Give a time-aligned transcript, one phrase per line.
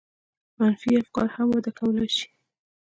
[0.59, 2.27] منفي افکار هم وده کولای شي.